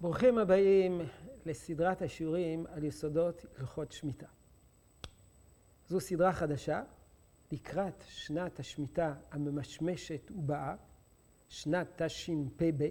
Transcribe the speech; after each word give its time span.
ברוכים 0.00 0.38
הבאים 0.38 1.00
לסדרת 1.46 2.02
השיעורים 2.02 2.66
על 2.66 2.84
יסודות 2.84 3.44
הלכות 3.58 3.92
שמיטה. 3.92 4.26
זו 5.88 6.00
סדרה 6.00 6.32
חדשה 6.32 6.82
לקראת 7.52 8.04
שנת 8.06 8.60
השמיטה 8.60 9.14
הממשמשת 9.30 10.30
ובאה, 10.30 10.76
שנת 11.48 12.02
תשפ"ב, 12.02 12.88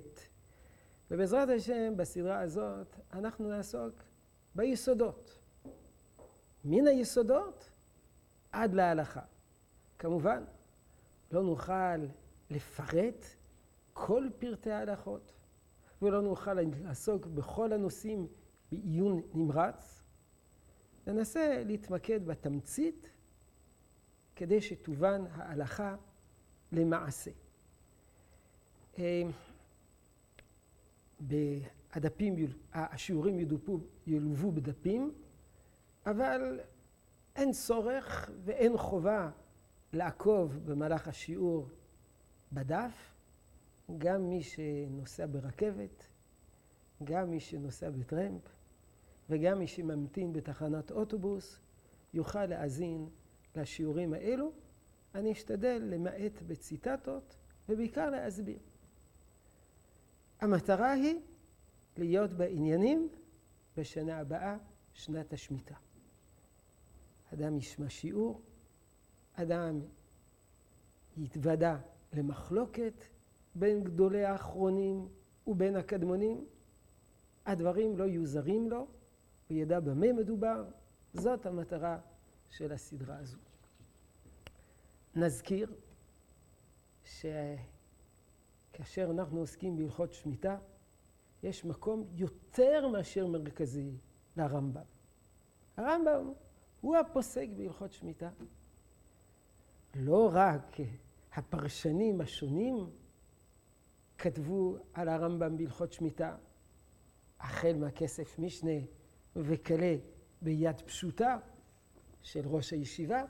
ובעזרת 1.12 1.50
השם 1.50 1.98
בסדרה 1.98 2.40
הזאת 2.40 2.96
אנחנו 3.14 3.50
נעסוק 3.50 4.04
ביסודות. 4.56 5.40
מן 6.66 6.88
היסודות 6.88 7.72
עד 8.52 8.74
להלכה. 8.74 9.22
כמובן, 10.00 10.44
לא 11.32 11.44
נוכל 11.44 11.98
לפרט 12.50 13.26
כל 13.94 14.28
פרטי 14.40 14.72
ההלכות, 14.72 15.37
ולא 16.02 16.22
נוכל 16.22 16.54
לעסוק 16.54 17.26
בכל 17.26 17.74
הנושאים 17.74 18.28
בעיון 18.72 19.22
נמרץ. 19.34 20.04
ננסה 21.08 21.64
להתמקד 21.66 22.26
בתמצית 22.26 23.10
כדי 24.36 24.62
שתובן 24.62 25.24
ההלכה 25.32 25.96
למעשה. 26.72 27.32
הדפים, 31.92 32.36
השיעורים 32.74 33.40
יודופו, 33.40 33.80
ילוו 34.08 34.52
בדפים, 34.52 35.14
אבל 36.06 36.60
אין 37.36 37.52
צורך 37.52 38.32
ואין 38.44 38.78
חובה 38.78 39.30
לעקוב 39.94 40.60
במהלך 40.66 41.08
השיעור 41.08 41.70
בדף. 42.52 43.17
גם 43.98 44.30
מי 44.30 44.44
שנוסע 44.44 45.26
ברכבת, 45.26 46.08
גם 47.04 47.30
מי 47.30 47.40
שנוסע 47.40 47.90
בטרמפ, 47.90 48.42
וגם 49.30 49.60
מי 49.60 49.68
שממתין 49.68 50.34
בתחנת 50.34 50.92
אוטובוס, 50.92 51.60
יוכל 52.14 52.46
להאזין 52.46 53.10
לשיעורים 53.56 54.14
האלו. 54.14 54.52
אני 55.16 55.32
אשתדל 55.32 55.82
למעט 55.86 56.42
בציטטות, 56.48 57.38
ובעיקר 57.70 58.10
להסביר. 58.10 58.60
המטרה 60.42 60.92
היא 60.92 61.20
להיות 61.98 62.34
בעניינים 62.34 63.10
בשנה 63.78 64.18
הבאה, 64.18 64.58
שנת 64.94 65.34
השמיטה. 65.34 65.76
אדם 67.34 67.58
ישמע 67.58 67.90
שיעור, 67.90 68.42
אדם 69.34 69.82
יתוודע 71.18 71.78
למחלוקת 72.14 73.04
בין 73.60 73.84
גדולי 73.84 74.26
האחרונים 74.26 75.08
ובין 75.48 75.76
הקדמונים. 75.76 76.46
הדברים 77.46 77.98
לא 77.98 78.04
יהיו 78.04 78.26
זרים 78.26 78.70
לו, 78.70 78.88
הוא 79.48 79.58
ידע 79.58 79.80
במה 79.80 80.14
מדובר, 80.14 80.66
זאת 81.14 81.46
המטרה 81.46 82.00
של 82.50 82.72
הסדרה 82.72 83.18
הזו. 83.18 83.38
נזכיר 85.16 85.74
שכאשר 87.04 87.58
אנחנו 89.12 89.40
עוסקים 89.40 89.78
בהלכות 89.78 90.14
שמיטה, 90.14 90.58
יש 91.44 91.66
מקום 91.66 92.08
יותר 92.14 92.88
מאשר 92.88 93.28
מרכזי 93.28 93.92
לרמב"ם. 94.38 94.82
הרמב"ם 95.78 96.32
הוא 96.82 96.98
הפוסק 96.98 97.48
בהלכות 97.58 97.92
שמיטה. 97.92 98.30
לא 99.96 100.30
רק 100.34 100.78
הפרשנים 101.34 102.22
השונים 102.22 102.90
כתבו 104.18 104.78
על 104.94 105.10
הרמב"ם 105.10 105.58
בהלכות 105.58 105.94
שמיטה, 105.94 106.36
החל 107.40 107.76
מהכסף 107.80 108.40
משנה 108.40 108.80
וכלה 109.36 109.96
ביד 110.42 110.82
פשוטה 110.82 111.38
של 112.22 112.48
ראש 112.48 112.74
הישיבה, 112.74 113.24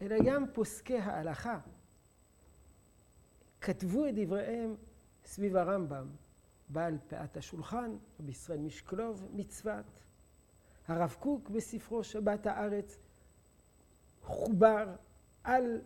אלא 0.00 0.16
גם 0.24 0.44
פוסקי 0.52 0.98
ההלכה 0.98 1.60
כתבו 3.60 4.06
את 4.06 4.14
דבריהם 4.14 4.76
סביב 5.24 5.56
הרמב"ם, 5.56 6.06
בעל 6.68 6.98
פאת 7.08 7.36
השולחן, 7.36 7.96
רבי 8.20 8.30
ישראל 8.30 8.58
משקלוב 8.58 9.28
מצוות, 9.32 10.02
הרב 10.88 11.16
קוק 11.20 11.48
בספרו 11.48 12.04
שבת 12.04 12.46
הארץ 12.46 12.98
חובר 14.22 14.94
על 15.44 15.80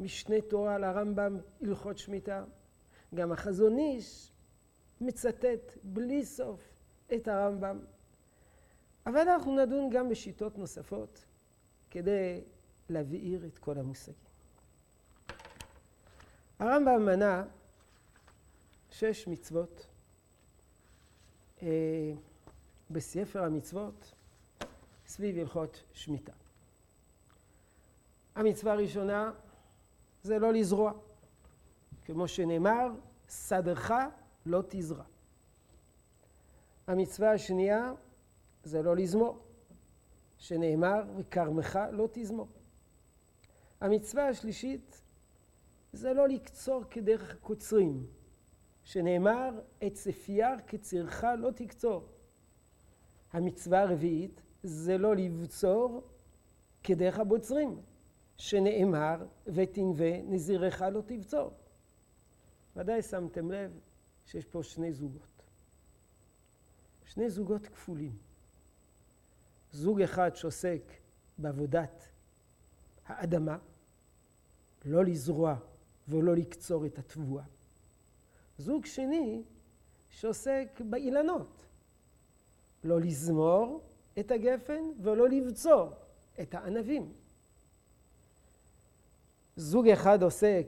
משנה 0.00 0.40
תורה 0.40 0.78
לרמב"ם 0.78 1.38
הלכות 1.62 1.98
שמיטה. 1.98 2.44
גם 3.14 3.32
החזון 3.32 3.78
איש 3.78 4.32
מצטט 5.00 5.76
בלי 5.82 6.24
סוף 6.24 6.60
את 7.14 7.28
הרמב"ם. 7.28 7.78
אבל 9.06 9.28
אנחנו 9.28 9.56
נדון 9.56 9.90
גם 9.90 10.08
בשיטות 10.08 10.58
נוספות 10.58 11.24
כדי 11.90 12.40
להבעיר 12.88 13.46
את 13.46 13.58
כל 13.58 13.78
המושגים. 13.78 14.28
הרמב"ם 16.58 17.06
מנה 17.06 17.44
שש 18.90 19.28
מצוות 19.28 19.86
אה, 21.62 22.12
בספר 22.90 23.44
המצוות 23.44 24.14
סביב 25.06 25.38
הלכות 25.38 25.82
שמיטה. 25.92 26.32
המצווה 28.34 28.72
הראשונה 28.72 29.32
זה 30.22 30.38
לא 30.38 30.52
לזרוע. 30.52 30.92
כמו 32.08 32.28
שנאמר, 32.28 32.88
סדרך 33.28 33.92
לא 34.46 34.62
תזרע. 34.68 35.04
המצווה 36.86 37.32
השנייה 37.32 37.92
זה 38.64 38.82
לא 38.82 38.96
לזמור, 38.96 39.38
שנאמר, 40.38 41.02
וכרמך 41.16 41.78
לא 41.92 42.08
תזמור. 42.12 42.48
המצווה 43.80 44.28
השלישית 44.28 45.02
זה 45.92 46.12
לא 46.12 46.28
לקצור 46.28 46.84
כדרך 46.90 47.36
קוצרים, 47.40 48.06
שנאמר, 48.84 49.60
את 49.86 49.94
צפייר 49.94 50.56
כצירך 50.66 51.24
לא 51.38 51.50
תקצור. 51.50 52.04
המצווה 53.32 53.82
הרביעית 53.82 54.40
זה 54.62 54.98
לא 54.98 55.16
לבצור 55.16 56.02
כדרך 56.82 57.18
הבוצרים, 57.18 57.80
שנאמר, 58.36 59.26
ותנווה 59.46 60.22
נזירך 60.22 60.82
לא 60.82 61.00
תבצור. 61.06 61.52
ודאי 62.76 63.02
שמתם 63.02 63.50
לב 63.52 63.78
שיש 64.26 64.44
פה 64.44 64.62
שני 64.62 64.92
זוגות. 64.92 65.42
שני 67.04 67.30
זוגות 67.30 67.66
כפולים. 67.66 68.16
זוג 69.72 70.00
אחד 70.00 70.36
שעוסק 70.36 70.82
בעבודת 71.38 72.08
האדמה, 73.06 73.58
לא 74.84 75.04
לזרוע 75.04 75.56
ולא 76.08 76.36
לקצור 76.36 76.86
את 76.86 76.98
התבואה. 76.98 77.44
זוג 78.58 78.86
שני 78.86 79.42
שעוסק 80.10 80.80
באילנות, 80.90 81.66
לא 82.84 83.00
לזמור 83.00 83.82
את 84.18 84.30
הגפן 84.30 84.82
ולא 85.02 85.28
לבצור 85.28 85.92
את 86.40 86.54
הענבים. 86.54 87.12
זוג 89.56 89.88
אחד 89.88 90.22
עוסק 90.22 90.66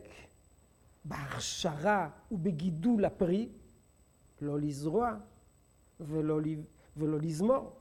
בהכשרה 1.04 2.10
ובגידול 2.30 3.04
הפרי, 3.04 3.48
לא 4.40 4.60
לזרוע 4.60 5.16
ולא, 6.00 6.40
ולא 6.96 7.18
לזמור. 7.18 7.76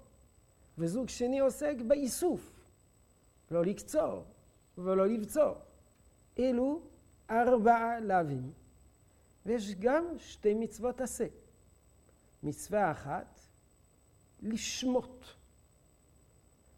וזוג 0.77 1.09
שני 1.09 1.39
עוסק 1.39 1.75
באיסוף, 1.87 2.51
לא 3.51 3.65
לקצור 3.65 4.25
ולא 4.77 5.07
לבצור. 5.07 5.55
אלו 6.39 6.81
ארבעה 7.29 7.99
לאווים. 7.99 8.51
ויש 9.45 9.75
גם 9.75 10.05
שתי 10.17 10.53
מצוות 10.53 11.01
עשה. 11.01 11.27
מצווה 12.43 12.91
אחת, 12.91 13.39
לשמוט, 14.41 15.25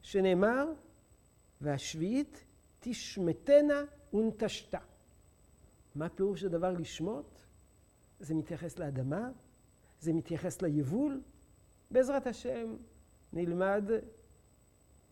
שנאמר, 0.02 0.74
והשביעית 1.62 2.44
תשמטנה 2.80 3.84
ונטשתה. 4.14 4.80
מה 5.96 6.10
פירוש 6.10 6.44
הדבר 6.44 6.72
לשמוט? 6.72 7.40
זה 8.20 8.34
מתייחס 8.34 8.80
לאדמה, 8.80 9.30
זה 10.00 10.14
מתייחס 10.14 10.62
ליבול. 10.62 11.22
בעזרת 11.92 12.28
השם 12.28 12.76
נלמד 13.34 13.84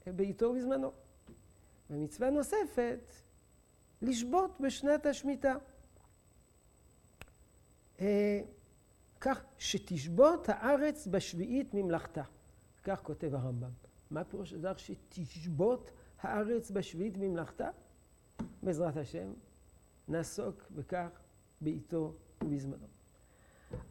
בעיתו 0.08 0.46
ובזמנו. 0.46 0.92
ומצווה 1.90 2.30
נוספת, 2.30 3.12
לשבות 4.02 4.62
בשנת 4.62 5.06
השמיטה. 5.06 5.56
אה, 8.00 8.42
כך 9.22 9.44
שתשבות 9.58 10.50
הארץ 10.50 11.08
בשביעית 11.08 11.74
ממלכתה. 11.74 12.24
כך 12.84 13.02
כותב 13.04 13.36
הרמב"ם. 13.36 13.70
מה 14.12 14.24
פירוש 14.24 14.54
הדבר 14.54 14.78
שתשבות 14.78 15.92
הארץ 16.20 16.72
בשביעית 16.72 17.18
ממלכתה? 17.18 17.70
בעזרת 18.64 18.98
השם 18.98 19.34
נעסוק 20.10 20.64
בכך 20.72 21.08
בעיתו 21.62 22.14
ובזמנו. 22.44 22.88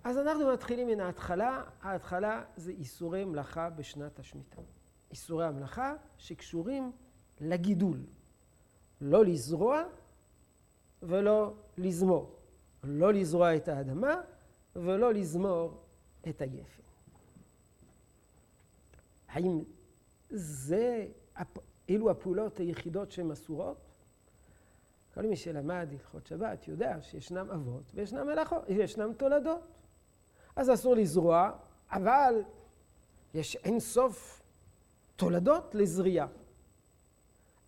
אז 0.05 0.19
אנחנו 0.19 0.53
מתחילים 0.53 0.89
מן 0.89 1.01
ההתחלה. 1.01 1.65
ההתחלה 1.83 2.45
זה 2.57 2.71
איסורי 2.71 3.25
מלאכה 3.25 3.71
בשנת 3.71 4.19
השמיטה. 4.19 4.63
איסורי 5.11 5.47
המלאכה 5.47 5.95
שקשורים 6.19 6.93
לגידול. 7.41 8.01
לא 9.01 9.25
לזרוע 9.25 9.83
ולא 11.03 11.55
לזמור. 11.79 12.37
לא 12.85 13.13
לזרוע 13.13 13.57
את 13.57 13.69
האדמה 13.69 14.15
ולא 14.77 15.13
לזמור 15.15 15.83
את 16.29 16.43
הגפן. 16.43 16.83
האם 19.29 19.63
זה, 20.31 21.07
אלו 21.91 22.11
הפעולות 22.11 22.59
היחידות 22.59 23.13
שהן 23.13 23.31
אסורות? 23.31 23.88
כל 25.19 25.27
מי 25.27 25.37
שלמד 25.37 25.89
הלכות 25.93 26.27
שבת 26.27 26.69
יודע 26.69 26.97
שישנם 27.01 27.51
אבות 27.51 27.93
וישנם 27.95 28.27
מלאכות, 28.27 28.63
וישנם 28.69 29.13
תולדות. 29.13 29.61
אז 30.57 30.71
אסור 30.71 30.95
לזרוע, 30.95 31.51
אבל 31.91 32.43
יש 33.35 33.57
אין 33.57 33.81
סוף 33.81 34.43
תולדות 35.17 35.75
לזריעה. 35.75 36.27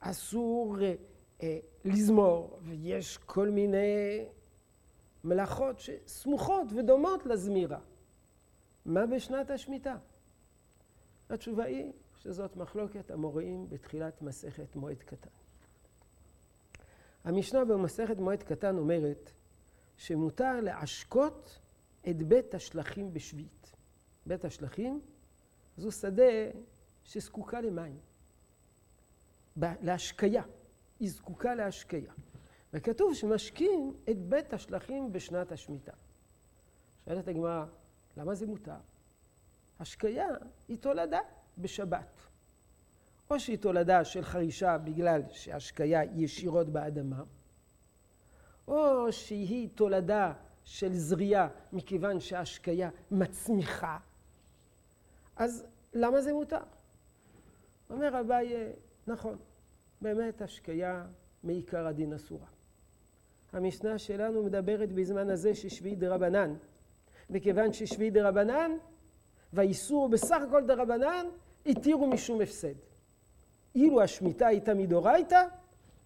אסור 0.01 0.77
אה, 0.83 0.95
אה, 1.43 1.59
לזמור, 1.85 2.59
ויש 2.63 3.19
כל 3.19 3.49
מיני 3.49 4.25
מלאכות 5.25 5.81
שסמוכות 5.81 6.67
ודומות 6.77 7.27
לזמירה. 7.27 7.81
מה 8.85 9.07
בשנת 9.07 9.51
השמיטה? 9.51 9.97
התשובה 11.31 11.65
היא 11.65 11.93
שזאת 12.17 12.57
מחלוקת 12.57 13.11
המוראים 13.11 13.69
בתחילת 13.69 14.23
מסכת 14.23 14.77
מועד 14.77 15.03
קטן. 15.03 15.40
המשנה 17.25 17.65
במסכת 17.65 18.17
מועד 18.17 18.43
קטן 18.43 18.79
אומרת 18.79 19.33
שמותר 19.97 20.61
להשקות 20.61 21.59
את 22.11 22.23
בית 22.23 22.55
השלכים 22.55 23.13
בשביעית. 23.13 23.77
בית 24.27 24.45
השלכים 24.45 25.01
זו 25.77 25.93
שדה 25.93 26.33
שזקוקה 27.05 27.61
למים, 27.61 27.99
להשקיה. 29.57 30.43
היא 31.01 31.11
זקוקה 31.11 31.55
להשקיה. 31.55 32.13
וכתוב 32.73 33.15
שמשקים 33.15 33.97
את 34.11 34.19
בית 34.19 34.53
השלכים 34.53 35.13
בשנת 35.13 35.53
השמיטה. 35.53 35.93
שואלת 37.05 37.29
הגמרא, 37.29 37.65
למה 38.17 38.35
זה 38.35 38.47
מותר? 38.47 38.77
השקיה 39.81 40.27
היא 40.69 40.79
תולדה 40.79 41.21
בשבת. 41.59 42.21
או 43.31 43.41
שהיא 43.41 43.59
תולדה 43.59 44.05
של 44.05 44.25
חרישה 44.25 44.79
בגלל 44.79 45.23
שהשקיה 45.31 46.01
ישירות 46.05 46.69
באדמה, 46.69 47.23
או 48.69 49.13
שהיא 49.13 49.69
תולדה 49.75 50.33
של 50.65 50.93
זריעה 50.95 51.49
מכיוון 51.73 52.21
שההשקיה 52.21 52.91
מצמיחה, 53.11 53.99
אז 55.37 55.67
למה 55.95 56.21
זה 56.21 56.33
מותר? 56.33 56.61
אומר 57.91 58.21
אביי, 58.21 58.73
נכון, 59.07 59.37
באמת 60.01 60.43
השקיה 60.43 61.07
מעיקר 61.43 61.87
הדין 61.87 62.13
אסורה. 62.13 62.47
המשנה 63.53 63.99
שלנו 63.99 64.43
מדברת 64.43 64.93
בזמן 64.93 65.31
הזה 65.31 65.55
ששביעי 65.55 65.97
דרבנן. 65.97 66.55
וכיוון 67.31 67.73
ששביעי 67.73 68.11
דרבנן, 68.11 68.71
והאיסור 69.53 70.09
בסך 70.09 70.43
הכל 70.49 70.67
דרבנן, 70.67 71.27
התירו 71.67 72.07
משום 72.07 72.41
הפסד. 72.41 72.90
אילו 73.75 74.03
השמיטה 74.03 74.47
הייתה 74.47 74.75
מדאורייתא, 74.75 75.43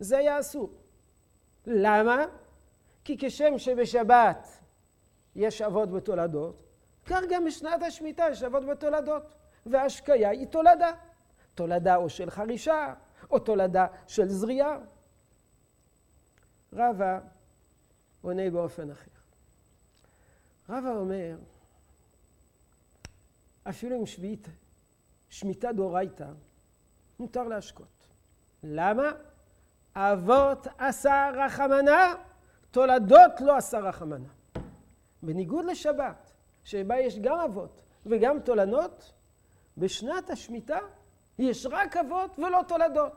זה 0.00 0.18
היה 0.18 0.40
אסור. 0.40 0.70
למה? 1.66 2.24
כי 3.04 3.16
כשם 3.18 3.58
שבשבת 3.58 4.48
יש 5.34 5.62
אבות 5.62 5.90
בתולדות, 5.90 6.62
כך 7.06 7.20
גם 7.30 7.44
בשנת 7.44 7.82
השמיטה 7.82 8.24
יש 8.30 8.42
אבות 8.42 8.64
בתולדות, 8.64 9.22
וההשקיה 9.66 10.30
היא 10.30 10.46
תולדה. 10.46 10.92
תולדה 11.54 11.96
או 11.96 12.08
של 12.08 12.30
חרישה, 12.30 12.94
או 13.30 13.38
תולדה 13.38 13.86
של 14.06 14.28
זריעה. 14.28 14.78
רבא 16.72 17.20
עונה 18.22 18.50
באופן 18.50 18.90
אחר. 18.90 19.10
רבא 20.68 20.90
אומר, 20.90 21.36
אפילו 23.68 23.96
עם 23.96 24.06
שביעית, 24.06 24.48
שמיטה 25.28 25.72
דאורייתא, 25.72 26.28
מותר 27.18 27.42
להשקות. 27.42 28.08
למה? 28.62 29.12
אבות 29.94 30.66
עשה 30.78 31.30
רחמנה, 31.34 32.14
תולדות 32.70 33.40
לא 33.40 33.56
עשה 33.56 33.78
רחמנה. 33.78 34.28
בניגוד 35.22 35.64
לשבת, 35.64 36.32
שבה 36.64 37.00
יש 37.00 37.18
גם 37.18 37.38
אבות 37.38 37.82
וגם 38.06 38.40
תולנות, 38.40 39.12
בשנת 39.78 40.30
השמיטה 40.30 40.78
יש 41.38 41.66
רק 41.70 41.96
אבות 41.96 42.38
ולא 42.38 42.60
תולדות. 42.68 43.12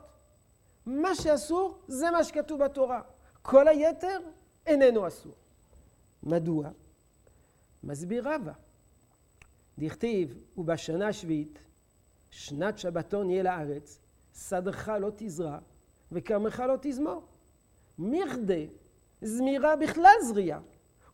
מה 0.86 1.14
שאסור 1.14 1.78
זה 1.86 2.10
מה 2.10 2.24
שכתוב 2.24 2.64
בתורה. 2.64 3.00
כל 3.42 3.68
היתר 3.68 4.20
איננו 4.66 5.06
אסור. 5.06 5.34
מדוע? 6.22 6.68
מסביר 7.84 8.28
רבא. 8.28 8.52
דכתיב, 9.78 10.38
ובשנה 10.56 11.12
שביעית, 11.12 11.58
שנת 12.30 12.78
שבתון 12.78 13.30
יהיה 13.30 13.42
לארץ, 13.42 13.98
שדך 14.34 14.92
לא 15.00 15.10
תזרע, 15.16 15.58
וכרמך 16.12 16.62
לא 16.68 16.74
תזמור. 16.80 17.22
מכדי 17.98 18.68
זמירה 19.22 19.76
בכלל 19.76 20.14
זריעה, 20.22 20.60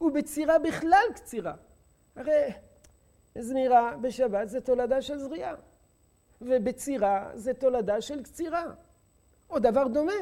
ובצירה 0.01 0.59
בכלל 0.59 1.05
קצירה. 1.15 1.55
הרי 2.17 2.51
זמירה 3.39 3.97
בשבת 3.97 4.49
זה 4.49 4.61
תולדה 4.61 5.03
של 5.03 5.19
זריעה. 5.19 5.55
ובצירה 6.41 7.31
זה 7.35 7.55
תולדה 7.55 8.01
של 8.01 8.23
קצירה, 8.23 8.65
או 9.51 9.59
דבר 9.59 9.89
דומה. 9.89 10.13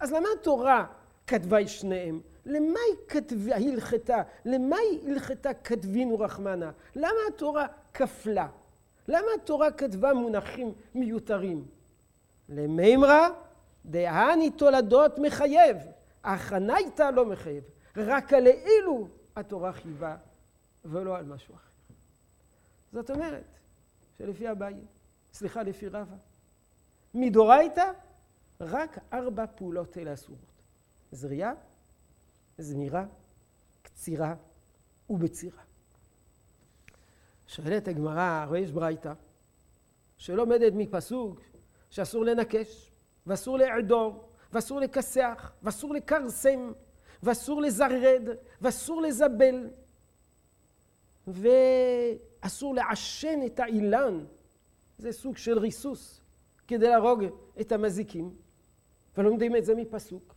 אז 0.00 0.12
למה 0.12 0.28
התורה 0.40 0.86
כתבה 1.26 1.60
את 1.60 1.68
שניהם? 1.68 2.20
למה 2.46 2.78
היא 2.88 2.96
כתבה, 3.08 3.56
הלכתה? 3.56 4.22
למה 4.44 4.76
היא 4.76 5.10
הלכתה 5.10 5.54
כתבינו 5.54 6.18
רחמנה? 6.18 6.70
למה 6.96 7.18
התורה 7.28 7.66
כפלה? 7.94 8.48
למה 9.08 9.26
התורה 9.42 9.70
כתבה 9.70 10.14
מונחים 10.14 10.72
מיותרים? 10.94 11.68
למימרא 12.48 13.28
דהני 13.84 14.50
תולדות 14.50 15.18
מחייב, 15.18 15.76
הכנה 16.24 16.78
איתה 16.78 17.10
לא 17.10 17.26
מחייב. 17.26 17.64
רק 17.96 18.32
על 18.32 18.46
אילו 18.46 19.08
התורה 19.36 19.72
חייבה 19.72 20.16
ולא 20.84 21.16
על 21.16 21.24
משהו 21.24 21.54
אחר. 21.54 21.70
זאת 22.92 23.10
אומרת 23.10 23.58
שלפי 24.18 24.50
אביי 24.50 24.74
סליחה, 25.32 25.62
לפי 25.62 25.88
רבא. 25.88 26.16
מדורייתא, 27.14 27.92
רק 28.60 28.98
ארבע 29.12 29.46
פעולות 29.46 29.98
אלה 29.98 30.14
אסורות. 30.14 30.62
זריעה, 31.12 31.52
זמירה, 32.58 33.04
קצירה 33.82 34.34
ובצירה. 35.10 35.62
שואלת 37.46 37.88
הגמרא, 37.88 38.42
הרי 38.42 38.60
יש 38.60 38.72
ברייתא, 38.72 39.12
שלומדת 40.16 40.72
מפסוק 40.76 41.40
שאסור 41.90 42.24
לנקש, 42.24 42.92
ואסור 43.26 43.58
לעדור, 43.58 44.28
ואסור 44.52 44.80
לכסח, 44.80 45.52
ואסור 45.62 45.94
לכרסם, 45.94 46.72
ואסור 47.22 47.62
לזרד, 47.62 48.22
ואסור 48.60 49.02
לזבל, 49.02 49.70
ואסור 51.26 52.74
לעשן 52.74 53.40
את 53.46 53.60
האילן 53.60 54.24
זה 54.98 55.12
סוג 55.12 55.36
של 55.36 55.58
ריסוס 55.58 56.20
כדי 56.68 56.88
להרוג 56.88 57.24
את 57.60 57.72
המזיקים, 57.72 58.36
ולומדים 59.16 59.56
את 59.56 59.64
זה 59.64 59.74
מפסוק. 59.74 60.34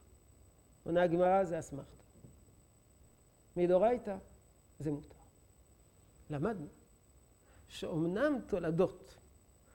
עונה 0.84 1.04
הגמרא 1.04 1.44
זה 1.44 1.60
אסמכתא. 1.60 2.04
מדאורייתא 3.58 4.18
זה 4.80 4.92
מותר. 4.92 5.16
למדנו 6.30 6.68
שאומנם 7.68 8.40
תולדות 8.48 9.16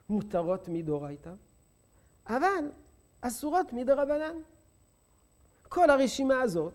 מותרות 0.09 0.67
מדאורייתא, 0.67 1.33
אבל 2.27 2.71
אסורות 3.21 3.73
מדרבנן. 3.73 4.35
כל 5.69 5.89
הרשימה 5.89 6.41
הזאת 6.41 6.73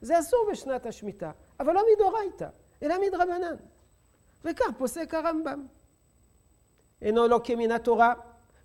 זה 0.00 0.18
אסור 0.18 0.48
בשנת 0.52 0.86
השמיטה, 0.86 1.32
אבל 1.60 1.72
לא 1.72 1.82
מדאורייתא, 1.94 2.48
אלא 2.82 2.94
מדרבנן. 3.06 3.56
וכך 4.44 4.66
פוסק 4.78 5.14
הרמב"ם. 5.14 5.66
אינו 7.02 7.28
לוקה 7.28 7.56
מן 7.56 7.70
התורה, 7.70 8.14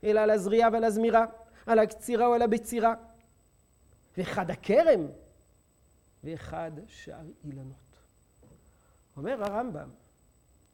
אלא 0.03 0.19
על 0.19 0.29
הזריעה 0.29 0.69
ועל 0.73 0.83
הזמירה, 0.83 1.25
על 1.65 1.79
הקצירה 1.79 2.25
או 2.25 2.33
על 2.33 2.41
הבצירה. 2.41 2.95
ואחד 4.17 4.49
הכרם, 4.49 5.07
ואחד 6.23 6.71
שאר 6.87 7.25
אילנות. 7.43 7.75
אומר 9.17 9.43
הרמב"ם, 9.43 9.89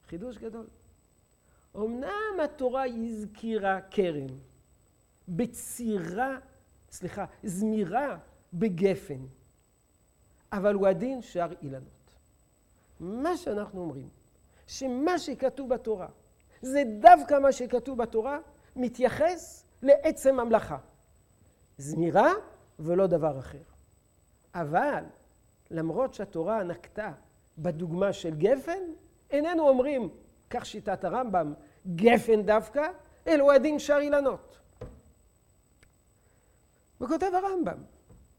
חידוש 0.07 0.37
גדול. 0.37 0.67
אמנם 1.77 2.39
התורה 2.43 2.85
הזכירה 2.85 3.79
כרם, 3.91 4.27
בצירה, 5.27 6.37
סליחה, 6.91 7.25
זמירה 7.43 8.17
בגפן, 8.53 9.25
אבל 10.51 10.73
הוא 10.73 10.87
הדין 10.87 11.21
שאר 11.21 11.53
אילנות. 11.61 12.15
מה 12.99 13.37
שאנחנו 13.37 13.81
אומרים, 13.81 14.09
שמה 14.67 15.19
שכתוב 15.19 15.69
בתורה, 15.69 16.07
זה 16.61 16.83
דווקא 16.99 17.39
מה 17.39 17.51
שכתוב 17.51 17.97
בתורה, 17.97 18.39
מתייחס 18.75 19.65
לעצם 19.81 20.39
המלאכה. 20.39 20.77
זמירה 21.77 22.31
ולא 22.79 23.07
דבר 23.07 23.39
אחר. 23.39 23.63
אבל 24.53 25.03
למרות 25.71 26.13
שהתורה 26.13 26.63
נקטה 26.63 27.13
בדוגמה 27.57 28.13
של 28.13 28.35
גפן, 28.35 28.79
איננו 29.31 29.69
אומרים, 29.69 30.09
כך 30.49 30.65
שיטת 30.65 31.03
הרמב"ם, 31.03 31.53
גפן 31.95 32.41
דווקא, 32.41 32.87
אלא 33.27 33.43
הוא 33.43 33.51
הדין 33.51 33.79
שר 33.79 33.97
אילנות. 34.01 34.59
וכותב 37.01 37.31
הרמב"ם, 37.33 37.77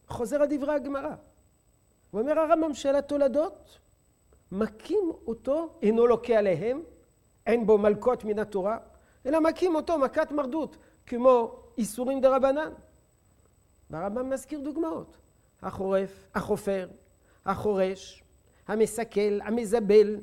חוזר 0.09 0.43
על 0.43 0.49
דברי 0.51 0.75
הגמרא. 0.75 1.15
הוא 2.11 2.21
אומר 2.21 2.39
הרמב"ם 2.39 2.75
של 2.75 2.97
התולדות, 2.97 3.79
מכים 4.53 5.13
אותו, 5.27 5.79
אינו 5.83 6.07
לוקה 6.07 6.39
עליהם, 6.39 6.83
אין 7.47 7.67
בו 7.67 7.79
מלקות 7.79 8.25
מן 8.25 8.39
התורה, 8.39 8.79
אלא 9.27 9.41
מכים 9.41 9.75
אותו 9.75 9.99
מכת 9.99 10.33
מרדות, 10.33 10.77
כמו 11.07 11.63
איסורים 11.79 12.21
דה 12.21 12.37
רבנן. 12.37 12.73
והרמב"ם 13.91 14.31
מזכיר 14.31 14.61
דוגמאות. 14.61 15.17
החורף, 15.63 16.29
החופר, 16.35 16.89
החורש, 17.47 18.25
המסכל, 18.69 19.41
המזבל, 19.43 20.17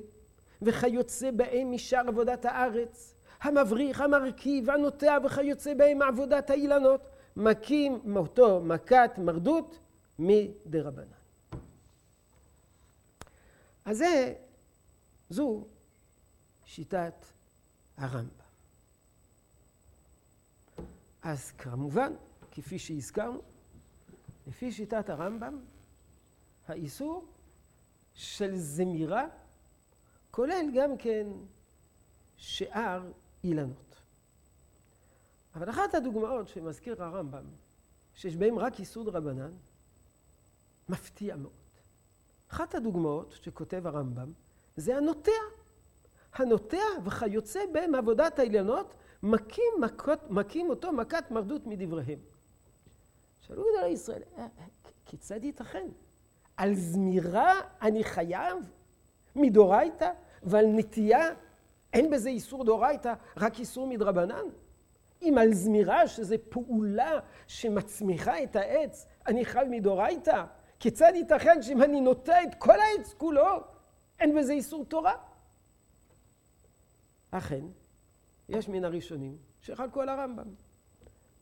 וכיוצא 0.62 1.32
בהם 1.32 1.72
משאר 1.72 2.08
עבודת 2.08 2.46
הארץ, 2.46 3.15
המבריך, 3.42 4.02
המרכיב, 4.02 4.70
הנוטע 4.70 5.18
וכיוצא 5.26 5.74
בהם 5.74 5.98
מעבודת 5.98 6.50
האילנות, 6.50 7.02
מכים 7.36 8.16
אותו 8.16 8.62
מכת 8.64 9.12
מרדות 9.18 9.80
מדרבנן. 10.20 11.08
אז 13.86 13.98
זה, 13.98 14.34
זו 15.30 15.64
שיטת 16.66 17.26
הרמב"ם. 17.98 18.46
אז 21.24 21.52
כמובן, 21.52 22.14
כפי 22.52 22.80
שהזכרנו, 22.80 23.42
לפי 24.48 24.72
שיטת 24.72 25.10
הרמב"ם, 25.10 25.60
האיסור 26.68 27.26
של 28.14 28.56
זמירה 28.56 29.26
כולל 30.32 30.66
גם 30.76 30.98
כן 30.98 31.28
שאר 32.38 33.12
אילנות. 33.46 33.96
אבל 35.56 35.70
אחת 35.70 35.96
הדוגמאות 35.96 36.48
שמזכיר 36.48 37.04
הרמב"ם, 37.04 37.44
שיש 38.14 38.36
בהן 38.36 38.56
רק 38.58 38.80
איסור 38.80 39.10
רבנן, 39.10 39.52
מפתיע 40.90 41.36
מאוד. 41.36 41.52
אחת 42.48 42.76
הדוגמאות 42.76 43.32
שכותב 43.32 43.88
הרמב"ם 43.88 44.32
זה 44.78 44.98
הנוטע. 44.98 45.32
הנוטע 46.34 46.78
וכיוצא 47.04 47.60
בהם 47.74 47.96
עבודת 47.96 48.40
העליונות, 48.40 48.94
מכים, 49.24 49.74
מכות, 49.82 50.20
מכים 50.30 50.70
אותו 50.70 50.92
מכת 50.92 51.32
מרדות 51.32 51.68
מדבריהם. 51.68 52.20
שאלו 53.42 53.64
גדולי 53.64 53.88
ישראל, 53.88 54.22
אה, 54.38 54.42
אה, 54.44 54.66
כיצד 55.06 55.44
ייתכן? 55.44 55.88
על 56.58 56.76
זמירה 56.76 57.54
אני 57.82 58.04
חייב 58.04 58.58
מדורייתא, 59.36 60.12
ועל 60.44 60.66
נטייה 60.66 61.30
אין 61.96 62.10
בזה 62.10 62.30
איסור 62.30 62.64
דורייתא, 62.64 63.14
רק 63.38 63.60
איסור 63.60 63.88
מדרבנן? 63.88 64.46
אם 65.22 65.38
על 65.38 65.54
זמירה, 65.54 66.08
שזה 66.08 66.36
פעולה 66.50 67.20
שמצמיחה 67.48 68.44
את 68.44 68.56
העץ, 68.56 69.08
אני 69.28 69.46
חייב 69.46 69.68
מדורייתא, 69.68 70.44
כיצד 70.80 71.12
ייתכן 71.16 71.62
שאם 71.62 71.84
אני 71.84 72.02
נוטע 72.02 72.44
את 72.44 72.56
כל 72.56 72.80
העץ 72.80 73.14
כולו, 73.14 73.64
אין 74.20 74.36
בזה 74.36 74.54
איסור 74.54 74.86
תורה? 74.86 75.14
אכן, 77.32 77.66
יש 78.50 78.70
מן 78.70 78.86
הראשונים 78.86 79.38
שחלקו 79.62 80.02
על 80.02 80.10
הרמב"ם. 80.10 80.54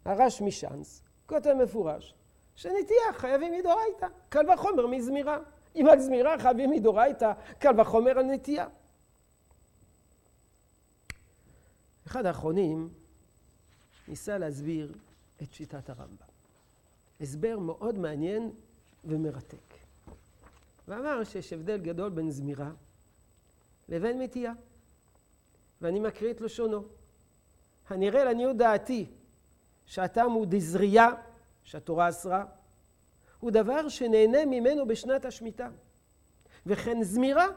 הרש 0.05 0.41
משאנס 0.41 1.03
כותב 1.25 1.53
מפורש 1.53 2.15
שנטייה 2.55 3.13
חייבים 3.13 3.53
מדורייתא, 3.53 4.07
קל 4.29 4.51
וחומר 4.51 4.87
מזמירה. 4.87 5.37
אם 5.75 5.87
על 5.87 5.99
זמירה 5.99 6.39
חייבים 6.39 6.69
מדורייתא, 6.69 7.31
קל 7.59 7.81
וחומר 7.81 8.19
על 8.19 8.25
נטייה. 8.25 8.67
אחד 12.13 12.25
האחרונים 12.25 12.89
ניסה 14.07 14.37
להסביר 14.37 14.91
את 15.43 15.53
שיטת 15.53 15.89
הרמב"ם. 15.89 16.25
הסבר 17.21 17.59
מאוד 17.59 17.99
מעניין 17.99 18.51
ומרתק. 19.05 19.73
ואמר 20.87 21.23
שיש 21.23 21.53
הבדל 21.53 21.77
גדול 21.77 22.09
בין 22.09 22.31
זמירה 22.31 22.71
לבין 23.89 24.19
מתייה. 24.19 24.53
ואני 25.81 25.99
מקריא 25.99 26.31
את 26.31 26.41
לשונו. 26.41 26.83
הנראה 27.89 28.23
לעניות 28.23 28.57
דעתי 28.57 29.05
שהטעם 29.85 30.31
הוא 30.31 30.45
דזרייה, 30.49 31.09
שהתורה 31.63 32.09
אסרה, 32.09 32.45
הוא 33.39 33.51
דבר 33.51 33.89
שנהנה 33.89 34.45
ממנו 34.45 34.87
בשנת 34.87 35.25
השמיטה. 35.25 35.69
וכן 36.65 37.03
זמירה, 37.03 37.47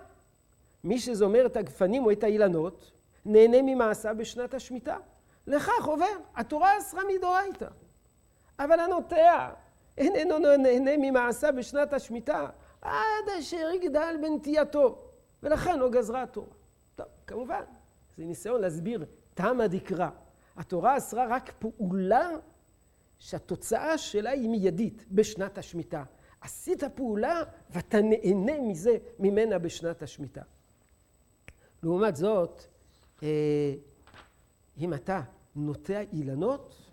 מי 0.84 0.98
שזומר 0.98 1.46
את 1.46 1.56
הגפנים 1.56 2.04
או 2.04 2.12
את 2.12 2.24
האילנות, 2.24 2.95
נהנה 3.26 3.62
ממעשה 3.62 4.14
בשנת 4.14 4.54
השמיטה. 4.54 4.96
לכך 5.46 5.84
עובר, 5.84 6.16
התורה 6.34 6.78
אסרה 6.78 7.02
מדאורייתא. 7.14 7.68
אבל 8.58 8.80
הנוטע 8.80 9.50
איננו 9.98 10.38
נהנה 10.38 10.90
ממעשה 10.98 11.52
בשנת 11.52 11.92
השמיטה 11.92 12.48
עד 12.82 13.28
אשר 13.38 13.70
יגדל 13.74 14.16
בנטייתו, 14.22 14.98
ולכן 15.42 15.78
לא 15.78 15.90
גזרה 15.90 16.22
התורה. 16.22 16.48
טוב, 16.94 17.06
כמובן, 17.26 17.62
זה 18.16 18.24
ניסיון 18.24 18.60
להסביר 18.60 19.04
תמא 19.34 19.66
דקרא. 19.66 20.08
התורה 20.56 20.96
אסרה 20.96 21.26
רק 21.28 21.52
פעולה 21.58 22.30
שהתוצאה 23.18 23.98
שלה 23.98 24.30
היא 24.30 24.48
מיידית 24.48 25.04
בשנת 25.10 25.58
השמיטה. 25.58 26.04
עשית 26.40 26.84
פעולה 26.84 27.42
ואתה 27.70 28.00
נהנה 28.00 28.60
מזה, 28.60 28.96
ממנה 29.18 29.58
בשנת 29.58 30.02
השמיטה. 30.02 30.42
לעומת 31.82 32.16
זאת, 32.16 32.62
אם 33.22 34.94
אתה 34.94 35.20
נוטע 35.56 36.00
אילנות, 36.12 36.86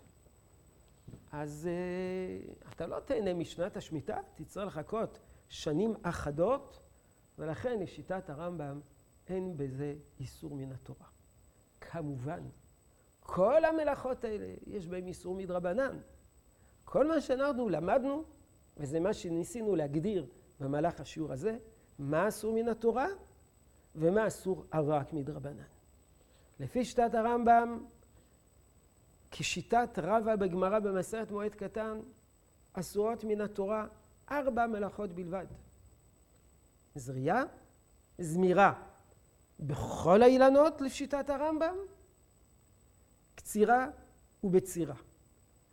אז 1.32 1.68
uh, 1.68 2.68
אתה 2.72 2.86
לא 2.86 3.00
תהנה 3.00 3.34
משנת 3.34 3.76
השמיטה, 3.76 4.16
תצטרך 4.34 4.66
לחכות 4.66 5.18
שנים 5.48 5.94
אחדות, 6.02 6.80
ולכן 7.38 7.78
לשיטת 7.80 8.30
הרמב"ם 8.30 8.80
אין 9.28 9.56
בזה 9.56 9.94
איסור 10.20 10.54
מן 10.54 10.72
התורה. 10.72 11.06
כמובן, 11.80 12.40
כל 13.20 13.64
המלאכות 13.64 14.24
האלה, 14.24 14.54
יש 14.66 14.86
בהן 14.86 15.06
איסור 15.06 15.34
מדרבנן. 15.34 15.98
כל 16.84 17.08
מה 17.08 17.20
שאנחנו 17.20 17.68
למדנו, 17.68 18.24
וזה 18.76 19.00
מה 19.00 19.12
שניסינו 19.12 19.76
להגדיר 19.76 20.26
במהלך 20.60 21.00
השיעור 21.00 21.32
הזה, 21.32 21.58
מה 21.98 22.28
אסור 22.28 22.54
מן 22.54 22.68
התורה 22.68 23.06
ומה 23.94 24.26
אסור 24.26 24.64
רק 24.72 25.12
מדרבנן. 25.12 25.73
לפי 26.60 26.84
שיטת 26.84 27.14
הרמב"ם, 27.14 27.84
כשיטת 29.30 29.98
רבא 29.98 30.36
בגמרא 30.36 30.78
במסרת 30.78 31.30
מועד 31.30 31.54
קטן, 31.54 32.00
אסורות 32.72 33.24
מן 33.24 33.40
התורה 33.40 33.86
ארבע 34.30 34.66
מלאכות 34.66 35.14
בלבד. 35.14 35.46
זריעה, 36.94 37.42
זמירה 38.18 38.72
בכל 39.60 40.22
האילנות 40.22 40.80
לשיטת 40.80 41.30
הרמב"ם, 41.30 41.76
קצירה 43.34 43.86
ובצירה. 44.44 44.94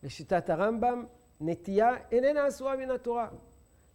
לשיטת 0.03 0.49
הרמב"ם, 0.49 1.05
נטייה 1.41 1.89
איננה 2.11 2.47
אסורה 2.47 2.75
מן 2.75 2.91
התורה. 2.91 3.29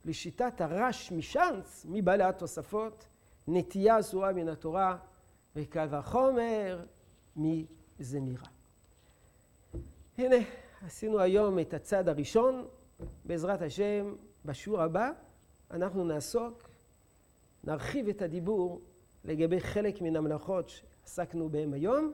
לשיטת 0.05 0.61
הרש 0.61 1.13
משאנץ, 1.13 1.87
מבעלי 1.89 2.25
התוספות, 2.25 3.07
נטייה 3.49 4.01
אסורה 4.01 4.33
מן 4.33 4.49
התורה, 4.49 4.97
וקל 5.57 5.87
וחומר 5.91 6.85
מזמירה. 7.37 8.47
הנה, 10.19 10.37
עשינו 10.87 11.21
היום 11.21 11.59
את 11.59 11.75
הצד 11.75 12.09
הראשון. 12.09 12.67
בעזרת 13.25 13.63
השם, 13.63 14.15
בשיעור 14.45 14.83
הבא 14.83 15.11
אנחנו 15.71 16.05
נעסוק, 16.05 16.69
נרחיב 17.65 18.09
את 18.09 18.23
הדיבור 18.23 18.81
לגבי 19.25 19.61
חלק 19.61 20.03
מן 20.03 20.17
המלאכות 20.17 20.69
שעסקנו 20.69 21.49
בהן 21.49 21.75
היום, 21.75 22.13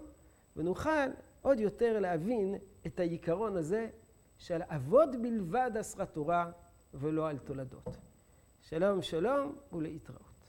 ונוכל 0.56 1.08
עוד 1.42 1.60
יותר 1.60 1.98
להבין 2.00 2.54
את 2.86 3.00
העיקרון 3.00 3.56
הזה 3.56 3.88
של 4.38 4.62
אבות 4.62 5.08
בלבד 5.22 5.70
אסרה 5.80 6.06
תורה 6.06 6.50
ולא 6.94 7.28
על 7.28 7.38
תולדות. 7.38 7.96
שלום 8.60 9.02
שלום 9.02 9.56
ולהתראות. 9.72 10.31